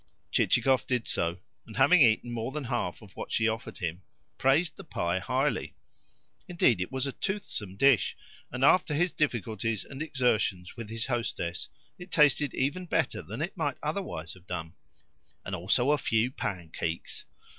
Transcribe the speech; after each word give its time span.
Chichikov 0.31 0.87
did 0.87 1.07
so, 1.07 1.37
and 1.67 1.77
having 1.77 2.01
eaten 2.01 2.31
more 2.31 2.51
than 2.51 2.63
half 2.63 3.03
of 3.03 3.15
what 3.15 3.31
she 3.31 3.47
offered 3.47 3.77
him, 3.77 4.01
praised 4.39 4.75
the 4.75 4.83
pie 4.83 5.19
highly. 5.19 5.75
Indeed, 6.47 6.81
it 6.81 6.91
was 6.91 7.05
a 7.05 7.11
toothsome 7.11 7.75
dish, 7.77 8.17
and, 8.51 8.65
after 8.65 8.95
his 8.95 9.11
difficulties 9.11 9.85
and 9.85 10.01
exertions 10.01 10.75
with 10.75 10.89
his 10.89 11.05
hostess, 11.05 11.69
it 11.99 12.09
tasted 12.09 12.55
even 12.55 12.87
better 12.87 13.21
than 13.21 13.43
it 13.43 13.55
might 13.55 13.77
otherwise 13.83 14.33
have 14.33 14.47
done. 14.47 14.73
"And 15.45 15.53
also 15.53 15.91
a 15.91 15.99
few 15.99 16.31
pancakes?" 16.31 17.25